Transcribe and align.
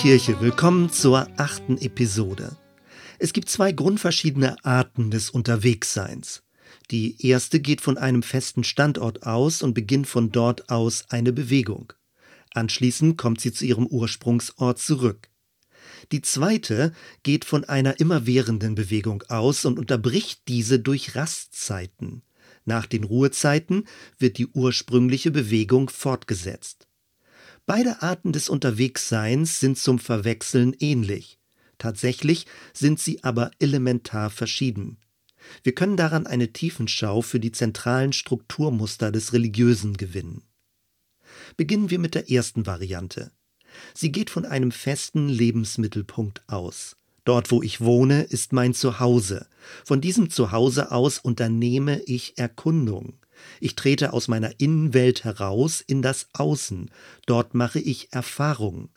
Kirche, 0.00 0.40
willkommen 0.40 0.90
zur 0.90 1.28
achten 1.36 1.76
Episode. 1.76 2.56
Es 3.18 3.34
gibt 3.34 3.50
zwei 3.50 3.70
grundverschiedene 3.70 4.56
Arten 4.64 5.10
des 5.10 5.28
Unterwegsseins. 5.28 6.42
Die 6.90 7.26
erste 7.26 7.60
geht 7.60 7.82
von 7.82 7.98
einem 7.98 8.22
festen 8.22 8.64
Standort 8.64 9.26
aus 9.26 9.60
und 9.60 9.74
beginnt 9.74 10.06
von 10.06 10.32
dort 10.32 10.70
aus 10.70 11.04
eine 11.10 11.34
Bewegung. 11.34 11.92
Anschließend 12.54 13.18
kommt 13.18 13.42
sie 13.42 13.52
zu 13.52 13.66
ihrem 13.66 13.86
Ursprungsort 13.86 14.78
zurück. 14.78 15.28
Die 16.12 16.22
zweite 16.22 16.94
geht 17.22 17.44
von 17.44 17.64
einer 17.64 18.00
immerwährenden 18.00 18.74
Bewegung 18.74 19.22
aus 19.28 19.66
und 19.66 19.78
unterbricht 19.78 20.48
diese 20.48 20.80
durch 20.80 21.14
Rastzeiten. 21.14 22.22
Nach 22.64 22.86
den 22.86 23.04
Ruhezeiten 23.04 23.84
wird 24.18 24.38
die 24.38 24.46
ursprüngliche 24.46 25.30
Bewegung 25.30 25.90
fortgesetzt. 25.90 26.86
Beide 27.70 28.02
Arten 28.02 28.32
des 28.32 28.48
Unterwegsseins 28.48 29.60
sind 29.60 29.78
zum 29.78 30.00
Verwechseln 30.00 30.74
ähnlich. 30.80 31.38
Tatsächlich 31.78 32.46
sind 32.72 32.98
sie 32.98 33.22
aber 33.22 33.52
elementar 33.60 34.30
verschieden. 34.30 34.96
Wir 35.62 35.72
können 35.72 35.96
daran 35.96 36.26
eine 36.26 36.52
Tiefenschau 36.52 37.22
für 37.22 37.38
die 37.38 37.52
zentralen 37.52 38.12
Strukturmuster 38.12 39.12
des 39.12 39.32
Religiösen 39.34 39.96
gewinnen. 39.96 40.42
Beginnen 41.56 41.90
wir 41.90 42.00
mit 42.00 42.16
der 42.16 42.28
ersten 42.28 42.66
Variante. 42.66 43.30
Sie 43.94 44.10
geht 44.10 44.30
von 44.30 44.44
einem 44.44 44.72
festen 44.72 45.28
Lebensmittelpunkt 45.28 46.42
aus. 46.48 46.96
Dort, 47.22 47.52
wo 47.52 47.62
ich 47.62 47.80
wohne, 47.80 48.24
ist 48.24 48.52
mein 48.52 48.74
Zuhause. 48.74 49.46
Von 49.84 50.00
diesem 50.00 50.28
Zuhause 50.28 50.90
aus 50.90 51.20
unternehme 51.20 52.00
ich 52.00 52.36
Erkundung. 52.36 53.20
Ich 53.60 53.76
trete 53.76 54.12
aus 54.12 54.28
meiner 54.28 54.58
Innenwelt 54.58 55.24
heraus 55.24 55.80
in 55.80 56.02
das 56.02 56.28
Außen. 56.32 56.90
Dort 57.26 57.54
mache 57.54 57.80
ich 57.80 58.12
Erfahrung. 58.12 58.90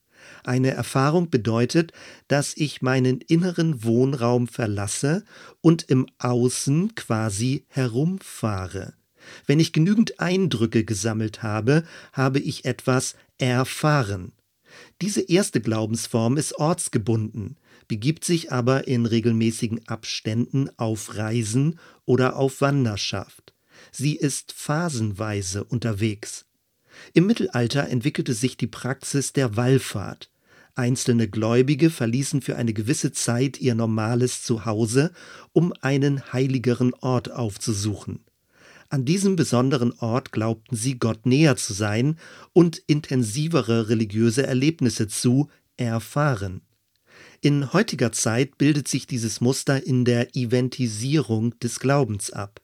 Eine 0.44 0.72
Erfahrung 0.72 1.30
bedeutet, 1.30 1.92
dass 2.28 2.56
ich 2.56 2.82
meinen 2.82 3.20
inneren 3.22 3.84
Wohnraum 3.84 4.48
verlasse 4.48 5.24
und 5.62 5.84
im 5.84 6.08
Außen 6.18 6.96
quasi 6.96 7.66
herumfahre. 7.68 8.94
Wenn 9.46 9.60
ich 9.60 9.74
genügend 9.74 10.20
Eindrücke 10.20 10.84
gesammelt 10.84 11.44
habe, 11.44 11.84
habe 12.12 12.40
ich 12.40 12.66
etwas 12.66 13.16
erfahren. 13.38 14.34
Diese 15.02 15.22
erste 15.22 15.62
Glaubensform 15.62 16.38
ist 16.38 16.56
ortsgebunden, 16.56 17.58
begibt 17.88 18.26
sich 18.26 18.52
aber 18.52 18.88
in 18.88 19.06
regelmäßigen 19.06 19.88
Abständen 19.88 20.70
auf 20.78 21.16
Reisen 21.16 21.80
oder 22.06 22.36
auf 22.36 22.62
Wanderschaft. 22.62 23.53
Sie 23.92 24.16
ist 24.16 24.54
phasenweise 24.54 25.64
unterwegs. 25.64 26.46
Im 27.14 27.26
Mittelalter 27.26 27.90
entwickelte 27.90 28.34
sich 28.34 28.58
die 28.58 28.68
Praxis 28.68 29.34
der 29.34 29.56
Wallfahrt. 29.56 30.30
Einzelne 30.76 31.28
Gläubige 31.28 31.90
verließen 31.90 32.42
für 32.42 32.56
eine 32.56 32.74
gewisse 32.74 33.12
Zeit 33.12 33.60
ihr 33.60 33.76
normales 33.76 34.42
Zuhause, 34.44 35.12
um 35.52 35.74
einen 35.82 36.34
heiligeren 36.34 36.94
Ort 36.96 37.32
aufzusuchen. 37.32 38.22
An 38.90 39.06
diesem 39.06 39.36
besonderen 39.36 39.92
Ort 40.00 40.32
glaubten 40.32 40.76
sie 40.76 40.98
Gott 41.00 41.26
näher 41.26 41.56
zu 41.56 41.74
sein 41.74 42.18
und 42.54 42.78
intensivere 42.88 43.90
religiöse 43.90 44.46
Erlebnisse 44.46 45.08
zu 45.08 45.50
erfahren. 45.78 46.62
In 47.42 47.74
heutiger 47.74 48.12
Zeit 48.12 48.58
bildet 48.58 48.88
sich 48.88 49.06
dieses 49.06 49.42
Muster 49.42 49.86
in 49.86 50.06
der 50.06 50.36
Eventisierung 50.36 51.58
des 51.60 51.80
Glaubens 51.80 52.32
ab. 52.32 52.62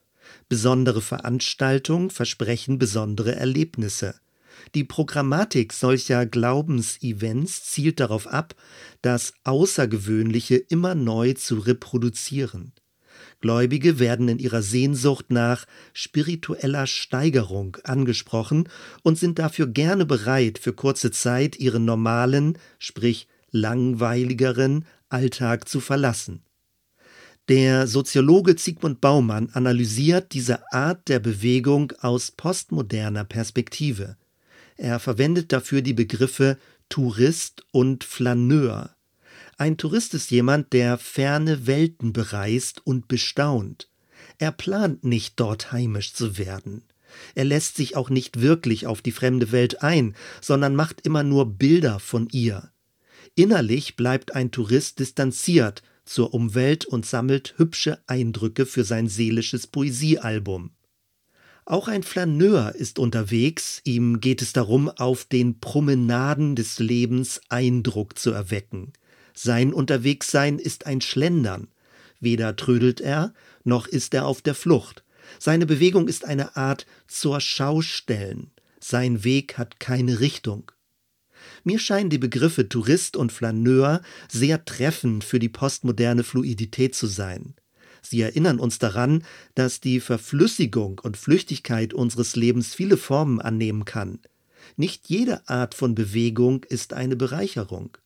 Besondere 0.47 1.01
Veranstaltungen 1.01 2.09
versprechen 2.09 2.79
besondere 2.79 3.35
Erlebnisse. 3.35 4.15
Die 4.75 4.83
Programmatik 4.83 5.73
solcher 5.73 6.25
Glaubensevents 6.25 7.63
zielt 7.63 7.99
darauf 7.99 8.27
ab, 8.27 8.55
das 9.01 9.33
Außergewöhnliche 9.43 10.55
immer 10.55 10.95
neu 10.95 11.33
zu 11.33 11.59
reproduzieren. 11.59 12.73
Gläubige 13.41 13.99
werden 13.99 14.27
in 14.27 14.39
ihrer 14.39 14.61
Sehnsucht 14.61 15.27
nach 15.29 15.65
spiritueller 15.93 16.87
Steigerung 16.87 17.77
angesprochen 17.83 18.69
und 19.01 19.17
sind 19.17 19.39
dafür 19.39 19.67
gerne 19.67 20.05
bereit, 20.05 20.59
für 20.59 20.73
kurze 20.73 21.11
Zeit 21.11 21.57
ihren 21.57 21.85
normalen, 21.85 22.57
sprich 22.79 23.27
langweiligeren 23.51 24.85
Alltag 25.09 25.67
zu 25.67 25.79
verlassen. 25.79 26.43
Der 27.49 27.87
Soziologe 27.87 28.55
Zygmunt 28.55 29.01
Baumann 29.01 29.49
analysiert 29.53 30.33
diese 30.33 30.71
Art 30.71 31.07
der 31.07 31.17
Bewegung 31.17 31.91
aus 31.99 32.29
postmoderner 32.29 33.23
Perspektive. 33.23 34.17
Er 34.77 34.99
verwendet 34.99 35.51
dafür 35.51 35.81
die 35.81 35.95
Begriffe 35.95 36.59
Tourist 36.89 37.65
und 37.71 38.03
Flaneur. 38.03 38.95
Ein 39.57 39.77
Tourist 39.77 40.13
ist 40.13 40.29
jemand, 40.29 40.73
der 40.73 40.99
ferne 40.99 41.65
Welten 41.65 42.13
bereist 42.13 42.85
und 42.85 43.07
bestaunt. 43.07 43.89
Er 44.37 44.51
plant 44.51 45.03
nicht 45.03 45.39
dort 45.39 45.71
heimisch 45.71 46.13
zu 46.13 46.37
werden. 46.37 46.83
Er 47.33 47.45
lässt 47.45 47.77
sich 47.77 47.95
auch 47.95 48.11
nicht 48.11 48.41
wirklich 48.41 48.85
auf 48.85 49.01
die 49.01 49.11
fremde 49.11 49.51
Welt 49.51 49.81
ein, 49.81 50.15
sondern 50.39 50.75
macht 50.75 51.01
immer 51.01 51.23
nur 51.23 51.47
Bilder 51.47 51.99
von 51.99 52.27
ihr. 52.31 52.71
Innerlich 53.33 53.95
bleibt 53.95 54.35
ein 54.35 54.51
Tourist 54.51 54.99
distanziert 54.99 55.81
zur 56.09 56.33
Umwelt 56.33 56.85
und 56.85 57.05
sammelt 57.05 57.53
hübsche 57.57 57.99
Eindrücke 58.07 58.65
für 58.65 58.83
sein 58.83 59.07
seelisches 59.07 59.67
Poesiealbum. 59.67 60.71
Auch 61.65 61.87
ein 61.87 62.01
Flaneur 62.01 62.73
ist 62.73 62.97
unterwegs, 62.97 63.79
ihm 63.83 64.19
geht 64.19 64.41
es 64.41 64.51
darum, 64.51 64.89
auf 64.89 65.25
den 65.25 65.59
Promenaden 65.59 66.55
des 66.55 66.79
Lebens 66.79 67.41
Eindruck 67.49 68.17
zu 68.17 68.31
erwecken. 68.31 68.91
Sein 69.35 69.71
Unterwegssein 69.71 70.57
ist 70.57 70.87
ein 70.87 71.01
Schlendern. 71.01 71.67
Weder 72.19 72.55
trödelt 72.55 73.01
er, 73.01 73.35
noch 73.63 73.85
ist 73.85 74.15
er 74.15 74.25
auf 74.25 74.41
der 74.41 74.55
Flucht. 74.55 75.03
Seine 75.37 75.67
Bewegung 75.67 76.07
ist 76.07 76.25
eine 76.25 76.55
Art 76.57 76.87
zur 77.07 77.39
Schaustellen. 77.39 78.49
Sein 78.79 79.23
Weg 79.23 79.59
hat 79.59 79.79
keine 79.79 80.19
Richtung. 80.19 80.71
Mir 81.63 81.79
scheinen 81.79 82.09
die 82.09 82.17
Begriffe 82.17 82.69
Tourist 82.69 83.17
und 83.17 83.31
Flaneur 83.31 84.01
sehr 84.29 84.65
treffend 84.65 85.23
für 85.23 85.39
die 85.39 85.49
postmoderne 85.49 86.23
Fluidität 86.23 86.95
zu 86.95 87.07
sein. 87.07 87.55
Sie 88.01 88.21
erinnern 88.21 88.59
uns 88.59 88.79
daran, 88.79 89.23
dass 89.55 89.81
die 89.81 89.99
Verflüssigung 89.99 90.99
und 90.99 91.17
Flüchtigkeit 91.17 91.93
unseres 91.93 92.35
Lebens 92.35 92.73
viele 92.73 92.97
Formen 92.97 93.41
annehmen 93.41 93.85
kann. 93.85 94.19
Nicht 94.77 95.09
jede 95.09 95.47
Art 95.47 95.75
von 95.75 95.95
Bewegung 95.95 96.63
ist 96.63 96.93
eine 96.93 97.15
Bereicherung. 97.15 97.97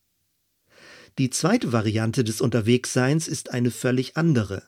Die 1.18 1.30
zweite 1.30 1.72
Variante 1.72 2.24
des 2.24 2.40
Unterwegsseins 2.40 3.28
ist 3.28 3.52
eine 3.52 3.70
völlig 3.70 4.16
andere. 4.16 4.64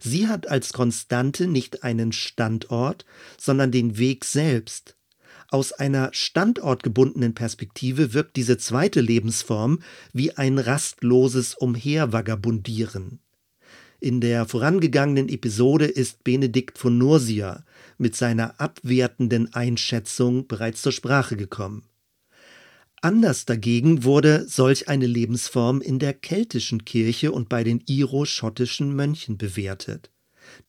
Sie 0.00 0.28
hat 0.28 0.48
als 0.48 0.72
Konstante 0.72 1.46
nicht 1.46 1.84
einen 1.84 2.12
Standort, 2.12 3.04
sondern 3.38 3.70
den 3.70 3.98
Weg 3.98 4.24
selbst. 4.24 4.96
Aus 5.54 5.70
einer 5.70 6.10
standortgebundenen 6.12 7.32
Perspektive 7.32 8.12
wirkt 8.12 8.34
diese 8.34 8.58
zweite 8.58 9.00
Lebensform 9.00 9.78
wie 10.12 10.32
ein 10.32 10.58
rastloses 10.58 11.54
Umhervagabundieren. 11.54 13.20
In 14.00 14.20
der 14.20 14.46
vorangegangenen 14.46 15.28
Episode 15.28 15.84
ist 15.84 16.24
Benedikt 16.24 16.76
von 16.76 16.98
Nursia 16.98 17.64
mit 17.98 18.16
seiner 18.16 18.60
abwertenden 18.60 19.54
Einschätzung 19.54 20.48
bereits 20.48 20.82
zur 20.82 20.90
Sprache 20.90 21.36
gekommen. 21.36 21.84
Anders 23.00 23.44
dagegen 23.44 24.02
wurde 24.02 24.48
solch 24.48 24.88
eine 24.88 25.06
Lebensform 25.06 25.80
in 25.80 26.00
der 26.00 26.14
keltischen 26.14 26.84
Kirche 26.84 27.30
und 27.30 27.48
bei 27.48 27.62
den 27.62 27.80
iro-schottischen 27.86 28.92
Mönchen 28.96 29.38
bewertet. 29.38 30.10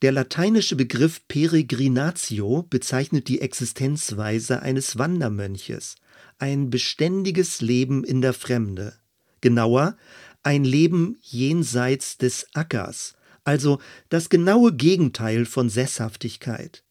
Der 0.01 0.11
lateinische 0.11 0.75
Begriff 0.75 1.27
Peregrinatio 1.27 2.63
bezeichnet 2.69 3.27
die 3.27 3.41
Existenzweise 3.41 4.61
eines 4.61 4.97
Wandermönches, 4.97 5.95
ein 6.37 6.69
beständiges 6.69 7.61
Leben 7.61 8.03
in 8.03 8.21
der 8.21 8.33
Fremde. 8.33 8.93
Genauer, 9.41 9.97
ein 10.43 10.63
Leben 10.63 11.17
jenseits 11.21 12.17
des 12.17 12.47
Ackers, 12.53 13.15
also 13.43 13.79
das 14.09 14.29
genaue 14.29 14.73
Gegenteil 14.73 15.45
von 15.45 15.69
Sesshaftigkeit. 15.69 16.83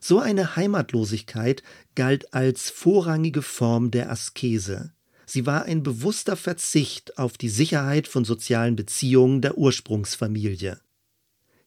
So 0.00 0.18
eine 0.18 0.56
Heimatlosigkeit 0.56 1.62
galt 1.94 2.32
als 2.32 2.70
vorrangige 2.70 3.42
Form 3.42 3.90
der 3.90 4.10
Askese. 4.10 4.92
Sie 5.26 5.46
war 5.46 5.64
ein 5.64 5.82
bewusster 5.82 6.36
Verzicht 6.36 7.18
auf 7.18 7.38
die 7.38 7.48
Sicherheit 7.48 8.08
von 8.08 8.24
sozialen 8.24 8.74
Beziehungen 8.74 9.42
der 9.42 9.58
Ursprungsfamilie. 9.58 10.80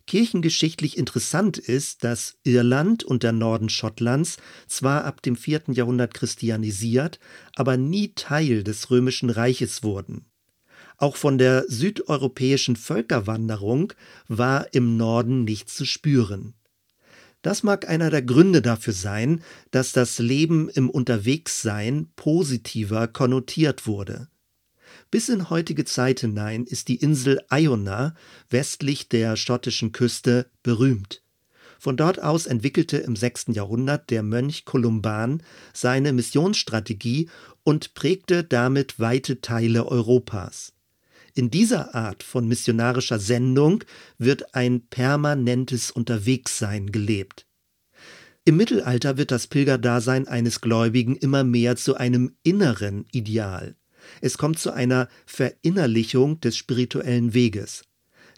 Kirchengeschichtlich 0.06 0.98
interessant 0.98 1.58
ist, 1.58 2.04
dass 2.04 2.36
Irland 2.44 3.04
und 3.04 3.24
der 3.24 3.32
Norden 3.32 3.70
Schottlands 3.70 4.38
zwar 4.68 5.06
ab 5.06 5.22
dem 5.22 5.36
vierten 5.36 5.74
Jahrhundert 5.74 6.14
christianisiert, 6.14 7.20
aber 7.56 7.78
nie 7.78 8.14
Teil 8.14 8.64
des 8.64 8.92
römischen 8.92 9.30
Reiches 9.30 9.84
wurden. 9.84 10.26
Auch 10.98 11.16
von 11.16 11.38
der 11.38 11.66
südeuropäischen 11.68 12.76
Völkerwanderung 12.76 13.94
war 14.28 14.74
im 14.74 14.98
Norden 14.98 15.44
nichts 15.44 15.76
zu 15.76 15.86
spüren. 15.86 16.54
Das 17.42 17.62
mag 17.62 17.90
einer 17.90 18.10
der 18.10 18.22
Gründe 18.22 18.62
dafür 18.62 18.94
sein, 18.94 19.44
dass 19.72 19.92
das 19.92 20.20
Leben 20.20 20.70
im 20.70 20.90
Unterwegssein 20.90 22.08
positiver 22.16 23.08
konnotiert 23.08 23.86
wurde. 23.86 24.30
Bis 25.14 25.30
in 25.30 25.52
heutige 25.52 25.86
Zeit 25.86 26.22
hinein 26.22 26.64
ist 26.64 26.88
die 26.88 26.96
Insel 26.96 27.40
Iona 27.52 28.16
westlich 28.50 29.10
der 29.10 29.36
schottischen 29.36 29.92
Küste 29.92 30.50
berühmt. 30.64 31.22
Von 31.78 31.98
dort 31.98 32.20
aus 32.20 32.48
entwickelte 32.48 32.98
im 32.98 33.16
6. 33.16 33.50
Jahrhundert 33.50 34.10
der 34.10 34.24
Mönch 34.24 34.66
Kolumban 34.66 35.44
seine 35.72 36.14
Missionsstrategie 36.14 37.30
und 37.62 37.94
prägte 37.94 38.44
damit 38.44 39.00
weite 39.00 39.40
Teile 39.40 39.86
Europas. 39.86 40.74
In 41.36 41.52
dieser 41.52 41.94
Art 41.94 42.24
von 42.24 42.48
missionarischer 42.48 43.20
Sendung 43.20 43.84
wird 44.18 44.56
ein 44.56 44.88
permanentes 44.88 45.92
Unterwegssein 45.92 46.92
gelebt. 46.92 47.46
Im 48.46 48.58
Mittelalter 48.58 49.18
wird 49.18 49.30
das 49.30 49.46
Pilgerdasein 49.46 50.28
eines 50.28 50.60
Gläubigen 50.60 51.16
immer 51.16 51.44
mehr 51.44 51.76
zu 51.76 51.98
einem 51.98 52.36
inneren 52.42 53.06
Ideal. 53.12 53.76
Es 54.22 54.38
kommt 54.38 54.60
zu 54.60 54.72
einer 54.72 55.08
Verinnerlichung 55.26 56.40
des 56.42 56.58
spirituellen 56.58 57.34
Weges. 57.34 57.84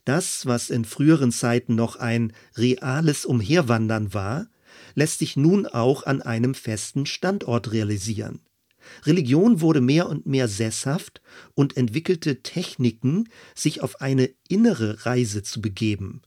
Das, 0.04 0.46
was 0.46 0.70
in 0.70 0.86
früheren 0.86 1.32
Zeiten 1.32 1.76
noch 1.76 1.96
ein 1.96 2.34
reales 2.56 3.26
Umherwandern 3.26 4.14
war, 4.14 4.48
lässt 4.94 5.20
sich 5.20 5.36
nun 5.36 5.66
auch 5.66 6.04
an 6.04 6.22
einem 6.22 6.54
festen 6.54 7.06
Standort 7.06 7.72
realisieren. 7.72 8.42
Religion 9.04 9.62
wurde 9.62 9.82
mehr 9.82 10.08
und 10.08 10.26
mehr 10.26 10.48
sesshaft 10.48 11.22
und 11.56 11.76
entwickelte 11.76 12.44
Techniken, 12.44 13.30
sich 13.56 13.82
auf 13.82 14.02
eine 14.02 14.30
innere 14.48 15.06
Reise 15.06 15.42
zu 15.42 15.62
begeben. 15.62 16.22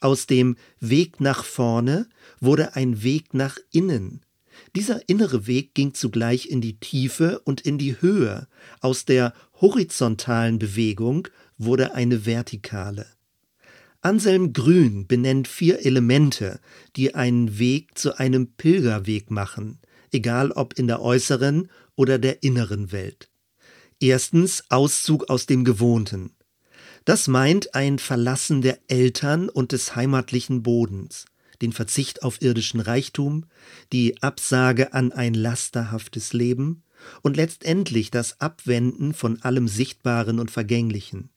Aus 0.00 0.26
dem 0.26 0.56
Weg 0.78 1.20
nach 1.20 1.44
vorne 1.44 2.08
wurde 2.40 2.76
ein 2.76 3.02
Weg 3.02 3.34
nach 3.34 3.58
innen. 3.72 4.25
Dieser 4.74 5.08
innere 5.08 5.46
Weg 5.46 5.74
ging 5.74 5.94
zugleich 5.94 6.46
in 6.46 6.60
die 6.60 6.78
Tiefe 6.78 7.40
und 7.40 7.60
in 7.60 7.78
die 7.78 8.00
Höhe. 8.00 8.48
Aus 8.80 9.04
der 9.04 9.32
horizontalen 9.60 10.58
Bewegung 10.58 11.28
wurde 11.58 11.94
eine 11.94 12.26
vertikale. 12.26 13.06
Anselm 14.02 14.52
Grün 14.52 15.06
benennt 15.06 15.48
vier 15.48 15.84
Elemente, 15.84 16.60
die 16.94 17.14
einen 17.14 17.58
Weg 17.58 17.98
zu 17.98 18.18
einem 18.18 18.52
Pilgerweg 18.52 19.30
machen, 19.30 19.80
egal 20.12 20.52
ob 20.52 20.78
in 20.78 20.86
der 20.86 21.02
äußeren 21.02 21.68
oder 21.96 22.18
der 22.18 22.42
inneren 22.42 22.92
Welt. 22.92 23.30
Erstens 23.98 24.64
Auszug 24.68 25.28
aus 25.30 25.46
dem 25.46 25.64
Gewohnten. 25.64 26.36
Das 27.04 27.28
meint 27.28 27.74
ein 27.74 27.98
Verlassen 27.98 28.62
der 28.62 28.78
Eltern 28.88 29.48
und 29.48 29.72
des 29.72 29.96
heimatlichen 29.96 30.62
Bodens, 30.62 31.24
den 31.62 31.72
Verzicht 31.72 32.22
auf 32.22 32.42
irdischen 32.42 32.80
Reichtum, 32.80 33.46
die 33.92 34.22
Absage 34.22 34.92
an 34.92 35.12
ein 35.12 35.34
lasterhaftes 35.34 36.32
Leben 36.32 36.82
und 37.22 37.36
letztendlich 37.36 38.10
das 38.10 38.40
Abwenden 38.40 39.14
von 39.14 39.42
allem 39.42 39.68
Sichtbaren 39.68 40.38
und 40.38 40.50
Vergänglichen. 40.50 41.30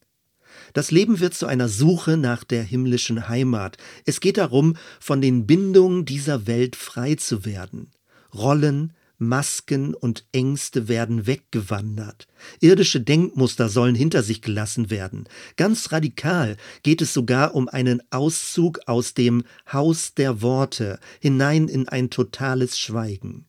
Das 0.74 0.92
Leben 0.92 1.19
wird 1.19 1.33
zu 1.33 1.45
einer 1.45 1.69
Suche 1.69 2.18
nach 2.18 2.44
der 2.44 2.63
himmlischen 2.63 3.30
Heimat. 3.30 3.77
Es 4.06 4.19
geht 4.19 4.38
darum, 4.38 4.75
von 5.00 5.21
den 5.21 5.45
Bindungen 5.45 6.06
dieser 6.06 6.48
Welt 6.48 6.75
frei 6.75 7.15
zu 7.15 7.45
werden. 7.45 7.92
Rollen, 8.33 8.94
Masken 9.19 9.94
und 9.94 10.25
Ängste 10.31 10.88
werden 10.88 11.27
weggewandert. 11.27 12.27
Irdische 12.62 13.01
Denkmuster 13.01 13.69
sollen 13.69 13.95
hinter 13.95 14.24
sich 14.24 14.42
gelassen 14.42 14.89
werden. 14.89 15.25
Ganz 15.57 15.92
radikal 15.92 16.57
geht 16.83 17.01
es 17.01 17.13
sogar 17.13 17.54
um 17.54 17.68
einen 17.68 18.01
Auszug 18.12 18.80
aus 18.88 19.13
dem 19.13 19.44
Haus 19.71 20.13
der 20.16 20.42
Worte 20.42 21.00
hinein 21.19 21.68
in 21.68 21.88
ein 21.88 22.10
totales 22.10 22.80
Schweigen. 22.80 23.45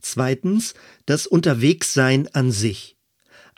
Zweitens 0.00 0.74
das 1.06 1.26
Unterwegssein 1.26 2.28
an 2.34 2.50
sich. 2.50 2.96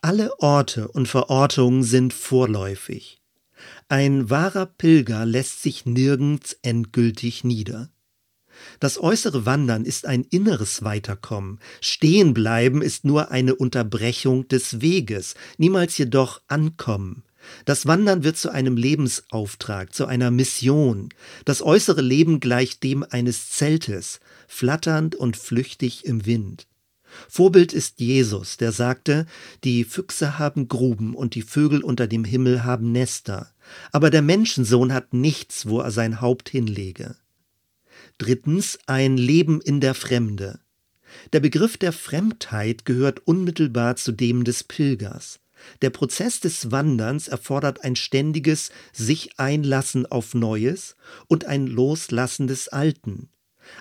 Alle 0.02 0.38
Orte 0.38 0.88
und 0.88 1.08
Verortungen 1.08 1.82
sind 1.82 2.12
vorläufig. 2.12 3.20
Ein 3.88 4.30
wahrer 4.30 4.66
Pilger 4.66 5.24
lässt 5.24 5.62
sich 5.62 5.86
nirgends 5.86 6.58
endgültig 6.62 7.42
nieder. 7.42 7.90
Das 8.80 8.98
äußere 8.98 9.46
Wandern 9.46 9.84
ist 9.84 10.06
ein 10.06 10.24
inneres 10.24 10.82
Weiterkommen. 10.82 11.60
Stehenbleiben 11.80 12.82
ist 12.82 13.04
nur 13.04 13.30
eine 13.30 13.54
Unterbrechung 13.54 14.48
des 14.48 14.80
Weges, 14.80 15.34
niemals 15.58 15.96
jedoch 15.98 16.42
Ankommen. 16.48 17.22
Das 17.64 17.86
Wandern 17.86 18.24
wird 18.24 18.36
zu 18.36 18.50
einem 18.50 18.76
Lebensauftrag, 18.76 19.94
zu 19.94 20.06
einer 20.06 20.30
Mission. 20.30 21.10
Das 21.44 21.62
äußere 21.62 22.00
Leben 22.02 22.40
gleicht 22.40 22.82
dem 22.82 23.04
eines 23.08 23.50
Zeltes, 23.50 24.20
flatternd 24.48 25.14
und 25.14 25.36
flüchtig 25.36 26.04
im 26.04 26.26
Wind. 26.26 26.66
Vorbild 27.28 27.72
ist 27.72 28.00
Jesus, 28.00 28.56
der 28.56 28.72
sagte, 28.72 29.26
die 29.64 29.84
Füchse 29.84 30.38
haben 30.38 30.68
Gruben 30.68 31.14
und 31.14 31.34
die 31.34 31.42
Vögel 31.42 31.82
unter 31.82 32.06
dem 32.06 32.24
Himmel 32.24 32.64
haben 32.64 32.92
Nester, 32.92 33.52
aber 33.92 34.10
der 34.10 34.22
Menschensohn 34.22 34.92
hat 34.92 35.14
nichts, 35.14 35.66
wo 35.66 35.80
er 35.80 35.90
sein 35.90 36.20
Haupt 36.20 36.48
hinlege. 36.48 37.16
Drittens 38.18 38.78
ein 38.86 39.18
Leben 39.18 39.60
in 39.60 39.80
der 39.80 39.94
Fremde. 39.94 40.60
Der 41.32 41.40
Begriff 41.40 41.76
der 41.76 41.92
Fremdheit 41.92 42.84
gehört 42.84 43.20
unmittelbar 43.26 43.96
zu 43.96 44.12
dem 44.12 44.44
des 44.44 44.64
Pilgers. 44.64 45.40
Der 45.82 45.90
Prozess 45.90 46.40
des 46.40 46.70
Wanderns 46.70 47.28
erfordert 47.28 47.84
ein 47.84 47.96
ständiges 47.96 48.70
sich 48.92 49.38
einlassen 49.38 50.06
auf 50.06 50.34
Neues 50.34 50.96
und 51.26 51.44
ein 51.44 51.66
Loslassen 51.66 52.46
des 52.46 52.68
Alten. 52.68 53.28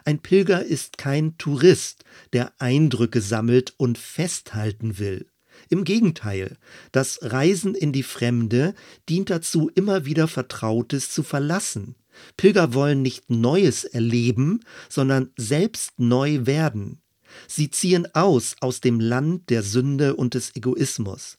Ein 0.03 0.19
Pilger 0.19 0.63
ist 0.65 0.97
kein 0.97 1.37
Tourist, 1.37 2.03
der 2.33 2.53
Eindrücke 2.59 3.21
sammelt 3.21 3.73
und 3.77 3.97
festhalten 3.97 4.97
will. 4.97 5.27
Im 5.69 5.83
Gegenteil, 5.83 6.57
das 6.91 7.19
Reisen 7.21 7.75
in 7.75 7.93
die 7.93 8.03
Fremde 8.03 8.73
dient 9.07 9.29
dazu, 9.29 9.69
immer 9.73 10.05
wieder 10.05 10.27
Vertrautes 10.27 11.11
zu 11.11 11.23
verlassen. 11.23 11.95
Pilger 12.37 12.73
wollen 12.73 13.01
nicht 13.01 13.29
Neues 13.29 13.83
erleben, 13.83 14.61
sondern 14.89 15.31
selbst 15.37 15.99
neu 15.99 16.45
werden. 16.45 17.01
Sie 17.47 17.69
ziehen 17.69 18.07
aus 18.13 18.55
aus 18.61 18.81
dem 18.81 18.99
Land 18.99 19.49
der 19.49 19.63
Sünde 19.63 20.15
und 20.15 20.33
des 20.33 20.55
Egoismus. 20.55 21.37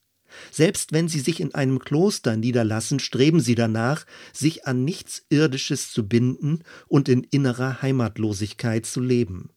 Selbst 0.51 0.93
wenn 0.93 1.09
sie 1.09 1.21
sich 1.21 1.41
in 1.41 1.55
einem 1.55 1.79
Kloster 1.79 2.37
niederlassen, 2.37 2.99
streben 2.99 3.41
sie 3.41 3.55
danach, 3.55 4.05
sich 4.33 4.67
an 4.67 4.85
nichts 4.85 5.25
Irdisches 5.31 5.93
zu 5.93 6.07
binden 6.07 6.63
und 6.89 7.09
in 7.09 7.25
innerer 7.25 7.81
Heimatlosigkeit 7.81 8.87
zu 8.87 9.01
leben. 9.01 9.51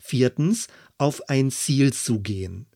Viertens, 0.00 0.68
auf 0.98 1.28
ein 1.28 1.50
Ziel 1.50 1.92
zu 1.92 2.20
gehen. 2.20 2.66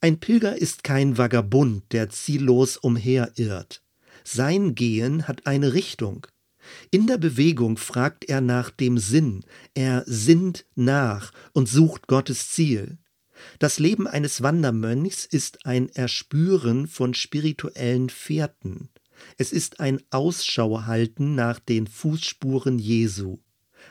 Ein 0.00 0.20
Pilger 0.20 0.56
ist 0.56 0.84
kein 0.84 1.18
Vagabund, 1.18 1.84
der 1.92 2.10
ziellos 2.10 2.76
umherirrt. 2.76 3.82
Sein 4.24 4.74
Gehen 4.74 5.26
hat 5.26 5.46
eine 5.46 5.72
Richtung. 5.72 6.26
In 6.90 7.06
der 7.06 7.18
Bewegung 7.18 7.76
fragt 7.76 8.24
er 8.24 8.40
nach 8.40 8.70
dem 8.70 8.98
Sinn, 8.98 9.44
er 9.74 10.04
sinnt 10.06 10.66
nach 10.74 11.32
und 11.52 11.68
sucht 11.68 12.06
Gottes 12.06 12.50
Ziel. 12.50 12.98
Das 13.58 13.78
Leben 13.78 14.06
eines 14.06 14.42
Wandermönchs 14.42 15.24
ist 15.24 15.64
ein 15.64 15.88
Erspüren 15.90 16.86
von 16.86 17.14
spirituellen 17.14 18.10
Fährten. 18.10 18.90
Es 19.36 19.52
ist 19.52 19.80
ein 19.80 20.00
Ausschauhalten 20.10 21.34
nach 21.34 21.58
den 21.58 21.86
Fußspuren 21.86 22.78
Jesu. 22.78 23.38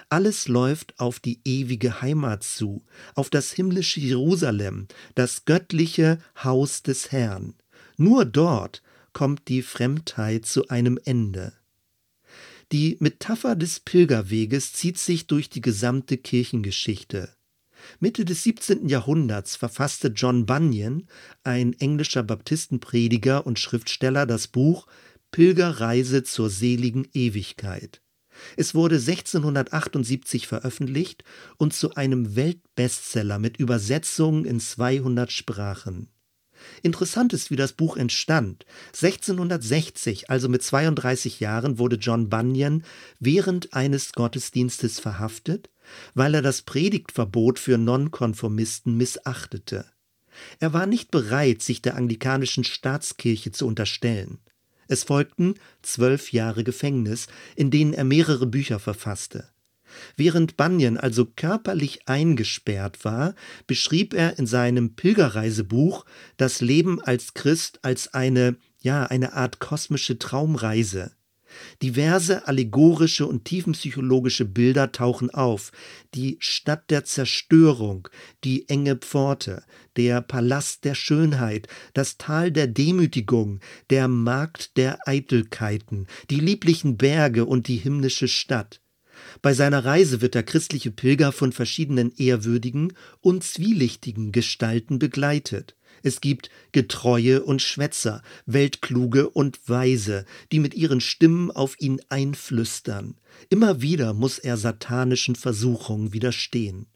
Alles 0.10 0.48
läuft 0.48 1.00
auf 1.00 1.20
die 1.20 1.42
ewige 1.44 2.02
Heimat 2.02 2.44
zu, 2.44 2.84
auf 3.16 3.30
das 3.30 3.52
himmlische 3.52 4.00
Jerusalem, 4.00 4.88
das 5.16 5.46
göttliche 5.46 6.20
Haus 6.44 6.84
des 6.84 7.12
Herrn. 7.12 7.56
Nur 7.98 8.26
dort 8.26 8.84
kommt 9.14 9.48
die 9.48 9.62
Fremdheit 9.62 10.46
zu 10.46 10.68
einem 10.70 11.00
Ende. 11.04 11.54
Die 12.74 12.98
Metapher 13.00 13.56
des 13.56 13.80
Pilgerweges 13.80 14.74
zieht 14.74 14.98
sich 14.98 15.28
durch 15.28 15.50
die 15.50 15.62
gesamte 15.62 16.18
Kirchengeschichte. 16.18 17.34
Mitte 18.02 18.26
des 18.26 18.44
17. 18.44 18.90
Jahrhunderts 18.90 19.56
verfasste 19.56 20.10
John 20.10 20.46
Bunyan, 20.46 21.08
ein 21.44 21.72
englischer 21.80 22.24
Baptistenprediger 22.24 23.46
und 23.46 23.58
Schriftsteller, 23.58 24.26
das 24.26 24.50
Buch 24.50 24.88
Pilgerreise 25.32 26.24
zur 26.24 26.50
seligen 26.50 27.08
Ewigkeit. 27.14 28.02
Es 28.58 28.76
wurde 28.76 28.96
1678 28.96 30.46
veröffentlicht 30.48 31.24
und 31.58 31.74
zu 31.74 31.96
einem 31.96 32.36
Weltbestseller 32.36 33.40
mit 33.40 33.58
Übersetzungen 33.58 34.44
in 34.44 34.60
200 34.60 35.32
Sprachen. 35.32 36.10
Interessant 36.82 37.34
ist, 37.34 37.52
wie 37.52 37.56
das 37.56 37.74
Buch 37.74 37.98
entstand. 37.98 38.66
1660, 38.88 40.30
also 40.30 40.50
mit 40.50 40.64
32 40.64 41.40
Jahren, 41.40 41.78
wurde 41.80 41.98
John 41.98 42.30
Bunyan 42.30 42.84
während 43.20 43.74
eines 43.74 44.14
Gottesdienstes 44.14 45.00
verhaftet, 45.00 45.70
weil 46.14 46.34
er 46.36 46.42
das 46.42 46.62
Predigtverbot 46.62 47.60
für 47.60 47.78
Nonkonformisten 47.78 48.98
missachtete. 48.98 49.86
Er 50.60 50.74
war 50.74 50.86
nicht 50.86 51.12
bereit, 51.12 51.62
sich 51.62 51.82
der 51.82 51.96
anglikanischen 51.96 52.64
Staatskirche 52.64 53.52
zu 53.52 53.66
unterstellen. 53.66 54.40
Es 54.88 55.04
folgten 55.04 55.56
zwölf 55.82 56.32
Jahre 56.32 56.64
Gefängnis, 56.64 57.28
in 57.56 57.72
denen 57.72 57.94
er 57.94 58.04
mehrere 58.04 58.46
Bücher 58.46 58.80
verfasste. 58.80 59.50
Während 60.16 60.58
Bunyan 60.58 60.98
also 60.98 61.26
körperlich 61.26 62.08
eingesperrt 62.08 63.04
war, 63.06 63.36
beschrieb 63.66 64.14
er 64.14 64.38
in 64.40 64.48
seinem 64.48 64.96
Pilgerreisebuch 64.96 66.06
das 66.38 66.62
Leben 66.62 67.02
als 67.02 67.34
Christ 67.34 67.80
als 67.82 68.14
eine, 68.14 68.58
ja, 68.80 69.06
eine 69.06 69.34
Art 69.34 69.60
kosmische 69.60 70.20
Traumreise. 70.20 71.12
Diverse 71.82 72.48
allegorische 72.48 73.26
und 73.26 73.46
tiefenpsychologische 73.46 74.46
Bilder 74.46 74.92
tauchen 74.92 75.30
auf. 75.30 75.72
Die 76.14 76.38
Stadt 76.40 76.90
der 76.90 77.04
Zerstörung, 77.04 78.08
die 78.44 78.68
enge 78.70 78.96
Pforte, 78.96 79.64
der 79.96 80.22
Palast 80.22 80.86
der 80.86 80.96
Schönheit, 80.96 81.68
das 81.94 82.18
Tal 82.18 82.52
der 82.52 82.68
Demütigung, 82.68 83.60
der 83.90 84.08
Markt 84.08 84.78
der 84.78 85.00
Eitelkeiten, 85.08 86.08
die 86.30 86.40
lieblichen 86.40 86.98
Berge 86.98 87.46
und 87.46 87.68
die 87.68 87.78
himmlische 87.78 88.28
Stadt. 88.28 88.82
Bei 89.42 89.54
seiner 89.54 89.86
Reise 89.86 90.22
wird 90.22 90.36
der 90.36 90.44
christliche 90.44 90.92
Pilger 90.92 91.32
von 91.32 91.52
verschiedenen 91.52 92.14
ehrwürdigen 92.18 92.94
und 93.22 93.44
zwielichtigen 93.44 94.32
Gestalten 94.32 95.00
begleitet. 95.00 95.76
Es 96.04 96.22
gibt 96.22 96.50
Getreue 96.72 97.44
und 97.44 97.62
Schwätzer, 97.62 98.22
Weltkluge 98.46 99.30
und 99.30 99.60
Weise, 99.68 100.26
die 100.52 100.60
mit 100.60 100.74
ihren 100.76 101.02
Stimmen 101.02 101.52
auf 101.52 101.76
ihn 101.80 102.02
einflüstern. 102.10 103.16
Immer 103.50 103.82
wieder 103.82 104.14
muss 104.14 104.38
er 104.40 104.58
satanischen 104.58 105.36
Versuchungen 105.36 106.14
widerstehen. 106.14 106.88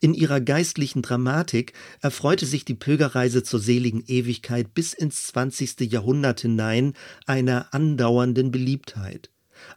In 0.00 0.12
ihrer 0.12 0.40
geistlichen 0.40 1.00
Dramatik 1.02 1.72
erfreute 2.00 2.44
sich 2.44 2.64
die 2.64 2.74
Pilgerreise 2.74 3.42
zur 3.42 3.60
seligen 3.60 4.04
Ewigkeit 4.06 4.74
bis 4.74 4.92
ins 4.92 5.28
20. 5.28 5.80
Jahrhundert 5.92 6.40
hinein 6.40 6.92
einer 7.26 7.72
andauernden 7.72 8.50
Beliebtheit. 8.50 9.30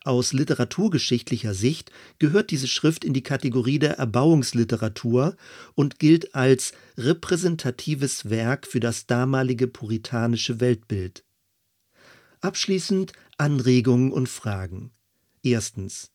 Aus 0.03 0.33
literaturgeschichtlicher 0.33 1.53
Sicht 1.53 1.91
gehört 2.19 2.51
diese 2.51 2.67
Schrift 2.67 3.03
in 3.03 3.13
die 3.13 3.23
Kategorie 3.23 3.79
der 3.79 3.97
Erbauungsliteratur 3.97 5.35
und 5.73 5.99
gilt 5.99 6.35
als 6.35 6.73
repräsentatives 6.97 8.29
Werk 8.29 8.67
für 8.67 8.79
das 8.79 9.05
damalige 9.05 9.67
puritanische 9.67 10.59
Weltbild. 10.59 11.23
Abschließend 12.41 13.13
Anregungen 13.37 14.11
und 14.11 14.29
Fragen. 14.29 14.91
Erstens. 15.43 16.11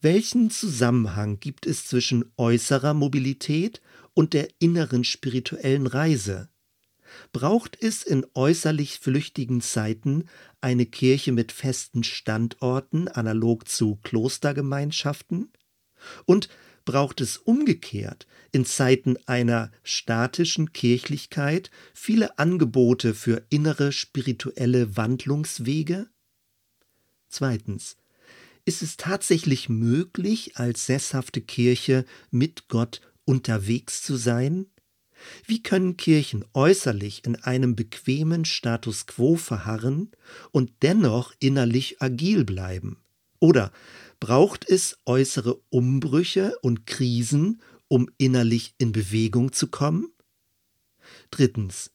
Welchen 0.00 0.50
Zusammenhang 0.50 1.38
gibt 1.38 1.64
es 1.64 1.86
zwischen 1.86 2.24
äußerer 2.36 2.92
Mobilität 2.92 3.80
und 4.14 4.32
der 4.32 4.48
inneren 4.58 5.04
spirituellen 5.04 5.86
Reise? 5.86 6.48
Braucht 7.32 7.82
es 7.82 8.02
in 8.02 8.26
äußerlich 8.34 8.98
flüchtigen 8.98 9.60
Zeiten 9.60 10.24
eine 10.60 10.86
Kirche 10.86 11.32
mit 11.32 11.52
festen 11.52 12.04
Standorten, 12.04 13.08
analog 13.08 13.68
zu 13.68 13.96
Klostergemeinschaften? 14.02 15.52
Und 16.24 16.48
braucht 16.84 17.20
es 17.20 17.36
umgekehrt 17.36 18.26
in 18.50 18.64
Zeiten 18.64 19.16
einer 19.26 19.70
statischen 19.82 20.72
Kirchlichkeit 20.72 21.70
viele 21.94 22.38
Angebote 22.38 23.14
für 23.14 23.46
innere 23.50 23.92
spirituelle 23.92 24.96
Wandlungswege? 24.96 26.08
Zweitens. 27.28 27.96
Ist 28.64 28.82
es 28.82 28.96
tatsächlich 28.96 29.68
möglich, 29.68 30.56
als 30.56 30.86
sesshafte 30.86 31.40
Kirche 31.40 32.04
mit 32.30 32.68
Gott 32.68 33.00
unterwegs 33.24 34.02
zu 34.02 34.16
sein? 34.16 34.66
Wie 35.46 35.62
können 35.62 35.96
Kirchen 35.96 36.44
äußerlich 36.54 37.24
in 37.24 37.36
einem 37.36 37.76
bequemen 37.76 38.44
Status 38.44 39.06
quo 39.06 39.36
verharren 39.36 40.10
und 40.50 40.72
dennoch 40.82 41.32
innerlich 41.38 42.00
agil 42.00 42.44
bleiben? 42.44 42.98
Oder 43.38 43.72
braucht 44.20 44.68
es 44.68 44.98
äußere 45.04 45.60
Umbrüche 45.70 46.54
und 46.62 46.86
Krisen, 46.86 47.60
um 47.88 48.08
innerlich 48.18 48.74
in 48.78 48.92
Bewegung 48.92 49.52
zu 49.52 49.68
kommen? 49.68 50.12
Drittens. 51.30 51.90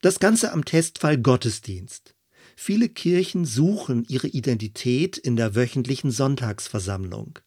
Das 0.00 0.20
Ganze 0.20 0.52
am 0.52 0.64
Testfall 0.64 1.18
Gottesdienst. 1.18 2.14
Viele 2.56 2.88
Kirchen 2.88 3.44
suchen 3.44 4.04
ihre 4.08 4.28
Identität 4.28 5.18
in 5.18 5.36
der 5.36 5.54
wöchentlichen 5.54 6.10
Sonntagsversammlung 6.10 7.38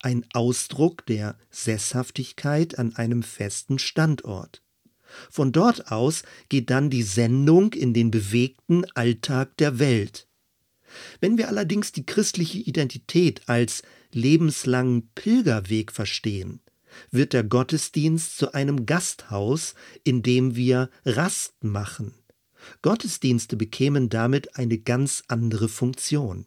ein 0.00 0.24
Ausdruck 0.32 1.06
der 1.06 1.36
Sesshaftigkeit 1.50 2.78
an 2.78 2.94
einem 2.96 3.22
festen 3.22 3.78
Standort. 3.78 4.62
Von 5.30 5.52
dort 5.52 5.90
aus 5.90 6.22
geht 6.48 6.70
dann 6.70 6.90
die 6.90 7.02
Sendung 7.02 7.72
in 7.72 7.94
den 7.94 8.10
bewegten 8.10 8.84
Alltag 8.94 9.56
der 9.56 9.78
Welt. 9.78 10.28
Wenn 11.20 11.38
wir 11.38 11.48
allerdings 11.48 11.92
die 11.92 12.06
christliche 12.06 12.58
Identität 12.58 13.48
als 13.48 13.82
lebenslangen 14.12 15.10
Pilgerweg 15.14 15.92
verstehen, 15.92 16.60
wird 17.10 17.32
der 17.32 17.44
Gottesdienst 17.44 18.38
zu 18.38 18.52
einem 18.52 18.86
Gasthaus, 18.86 19.74
in 20.04 20.22
dem 20.22 20.56
wir 20.56 20.90
Rast 21.04 21.62
machen. 21.62 22.14
Gottesdienste 22.82 23.56
bekämen 23.56 24.08
damit 24.08 24.56
eine 24.56 24.78
ganz 24.78 25.22
andere 25.28 25.68
Funktion. 25.68 26.46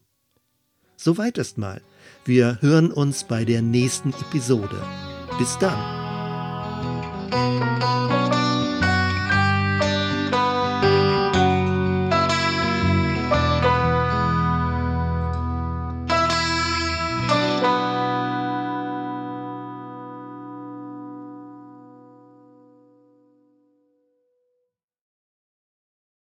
Soweit 1.03 1.39
erstmal. 1.39 1.81
Wir 2.25 2.59
hören 2.61 2.91
uns 2.91 3.23
bei 3.23 3.43
der 3.43 3.63
nächsten 3.63 4.13
Episode. 4.13 4.79
Bis 5.39 5.57
dann. 5.57 5.79